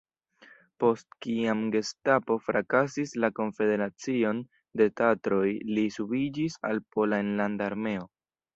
[0.83, 4.41] Post kiam gestapo frakasis la Konfederacion
[4.83, 5.45] de Tatroj
[5.77, 8.11] li subiĝis al Pola Enlanda Armeo.